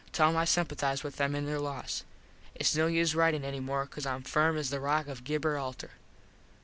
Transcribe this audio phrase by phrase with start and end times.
[0.13, 2.03] Tell em I simpathize with them in there loss.
[2.55, 5.91] Its no use ritin any more cause Im firm as the rock of Gibber Alter.